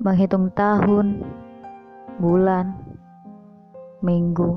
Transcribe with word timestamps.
menghitung 0.00 0.48
tahun, 0.56 1.20
bulan, 2.24 2.72
minggu, 4.00 4.56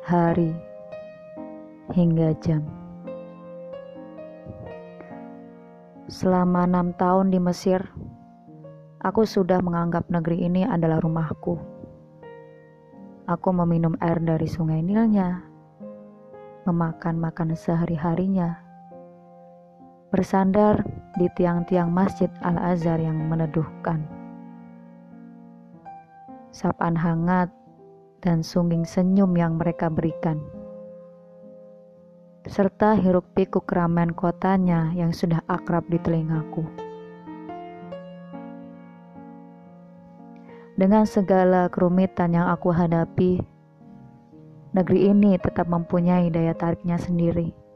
hari, 0.00 0.56
hingga 1.92 2.32
jam. 2.40 2.64
Selama 6.08 6.64
enam 6.64 6.96
tahun 6.96 7.28
di 7.28 7.36
Mesir, 7.36 7.84
aku 9.04 9.28
sudah 9.28 9.60
menganggap 9.60 10.08
negeri 10.08 10.48
ini 10.48 10.64
adalah 10.64 11.04
rumahku. 11.04 11.60
Aku 13.28 13.52
meminum 13.52 14.00
air 14.00 14.16
dari 14.24 14.48
sungai 14.48 14.80
Nilnya, 14.80 15.44
memakan 16.64 17.20
makan 17.20 17.52
sehari-harinya, 17.52 18.64
bersandar 20.08 20.80
di 21.16 21.26
tiang-tiang 21.34 21.90
Masjid 21.90 22.30
Al-Azhar 22.40 23.00
yang 23.00 23.16
meneduhkan. 23.26 24.15
Sapaan 26.56 26.96
hangat 26.96 27.52
dan 28.24 28.40
sungging 28.40 28.88
senyum 28.88 29.36
yang 29.36 29.60
mereka 29.60 29.92
berikan. 29.92 30.40
Serta 32.48 32.96
hiruk 32.96 33.28
pikuk 33.36 33.68
keramaian 33.68 34.16
kotanya 34.16 34.88
yang 34.96 35.12
sudah 35.12 35.44
akrab 35.52 35.84
di 35.92 36.00
telingaku. 36.00 36.64
Dengan 40.80 41.04
segala 41.04 41.68
kerumitan 41.68 42.32
yang 42.32 42.48
aku 42.48 42.72
hadapi, 42.72 43.44
negeri 44.72 45.12
ini 45.12 45.36
tetap 45.36 45.68
mempunyai 45.68 46.32
daya 46.32 46.56
tariknya 46.56 46.96
sendiri 46.96 47.66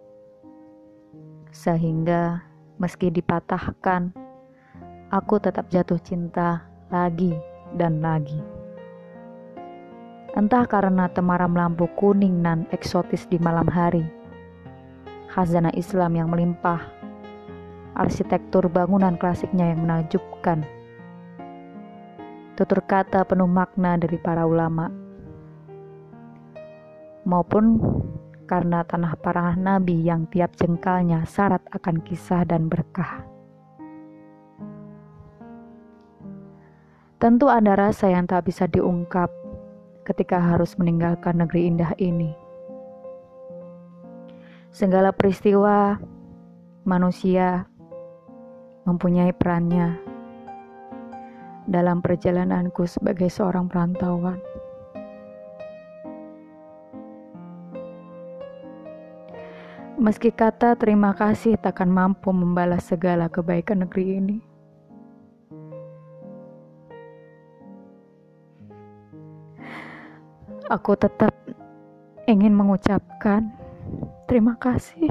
sehingga 1.50 2.46
meski 2.78 3.10
dipatahkan, 3.10 4.14
aku 5.10 5.34
tetap 5.42 5.66
jatuh 5.68 5.98
cinta 5.98 6.64
lagi 6.88 7.34
dan 7.74 7.98
lagi. 8.00 8.49
Entah 10.30 10.62
karena 10.62 11.10
temaram 11.10 11.50
lampu 11.50 11.90
kuning 11.98 12.38
dan 12.46 12.62
eksotis 12.70 13.26
di 13.26 13.34
malam 13.42 13.66
hari, 13.66 14.06
khazanah 15.26 15.74
Islam 15.74 16.14
yang 16.14 16.30
melimpah, 16.30 16.86
arsitektur 17.98 18.70
bangunan 18.70 19.18
klasiknya 19.18 19.74
yang 19.74 19.82
menakjubkan, 19.82 20.62
tutur 22.54 22.78
kata 22.86 23.26
penuh 23.26 23.50
makna 23.50 23.98
dari 23.98 24.22
para 24.22 24.46
ulama, 24.46 24.86
maupun 27.26 27.82
karena 28.46 28.86
tanah 28.86 29.18
para 29.18 29.58
nabi 29.58 29.98
yang 29.98 30.30
tiap 30.30 30.54
jengkalnya 30.54 31.26
syarat 31.26 31.66
akan 31.74 32.06
kisah 32.06 32.46
dan 32.46 32.70
berkah. 32.70 33.26
Tentu 37.18 37.50
ada 37.50 37.74
rasa 37.74 38.14
yang 38.14 38.30
tak 38.30 38.46
bisa 38.46 38.70
diungkap 38.70 39.39
ketika 40.10 40.42
harus 40.42 40.74
meninggalkan 40.74 41.38
negeri 41.38 41.70
indah 41.70 41.94
ini. 42.02 42.34
Segala 44.74 45.14
peristiwa 45.14 46.02
manusia 46.82 47.70
mempunyai 48.82 49.30
perannya 49.30 49.94
dalam 51.70 52.02
perjalananku 52.02 52.90
sebagai 52.90 53.30
seorang 53.30 53.70
perantauan. 53.70 54.42
Meski 60.00 60.34
kata 60.34 60.74
terima 60.74 61.14
kasih 61.14 61.54
takkan 61.54 61.92
mampu 61.92 62.34
membalas 62.34 62.88
segala 62.88 63.30
kebaikan 63.30 63.86
negeri 63.86 64.18
ini. 64.18 64.49
Aku 70.70 70.94
tetap 70.94 71.34
ingin 72.30 72.54
mengucapkan 72.54 73.50
terima 74.30 74.54
kasih 74.54 75.10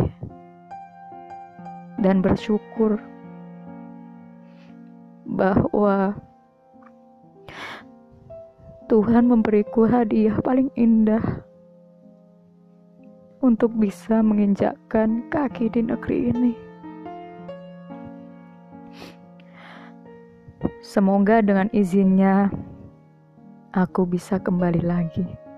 dan 2.00 2.24
bersyukur 2.24 2.96
bahwa 5.28 6.16
Tuhan 8.88 9.28
memberiku 9.28 9.84
hadiah 9.84 10.40
paling 10.40 10.72
indah 10.80 11.44
untuk 13.44 13.76
bisa 13.76 14.24
menginjakkan 14.24 15.28
kaki 15.28 15.68
di 15.76 15.84
negeri 15.84 16.32
ini. 16.32 16.54
Semoga 20.80 21.44
dengan 21.44 21.68
izinnya 21.76 22.48
aku 23.76 24.08
bisa 24.08 24.40
kembali 24.40 24.88
lagi. 24.88 25.49